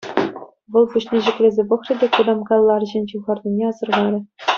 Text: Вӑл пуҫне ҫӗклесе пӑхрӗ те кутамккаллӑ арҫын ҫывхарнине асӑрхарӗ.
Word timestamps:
Вӑл 0.77 0.85
пуҫне 0.93 1.19
ҫӗклесе 1.27 1.63
пӑхрӗ 1.73 1.93
те 2.05 2.09
кутамккаллӑ 2.17 2.71
арҫын 2.77 3.05
ҫывхарнине 3.13 3.65
асӑрхарӗ. 3.73 4.19